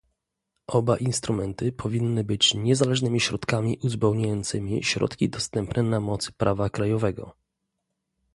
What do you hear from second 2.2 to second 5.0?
być niezależnymi środkami uzupełniającymi